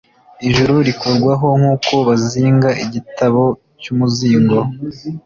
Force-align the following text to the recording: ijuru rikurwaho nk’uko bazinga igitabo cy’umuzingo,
ijuru 0.47 0.73
rikurwaho 0.87 1.47
nk’uko 1.59 1.91
bazinga 2.07 2.69
igitabo 2.83 3.43
cy’umuzingo, 3.81 4.57